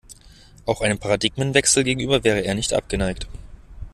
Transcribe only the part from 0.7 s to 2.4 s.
einem Paradigmenwechsel gegenüber wäre